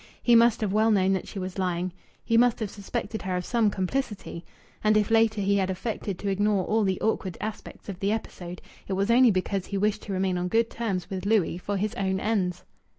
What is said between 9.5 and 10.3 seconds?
he wished to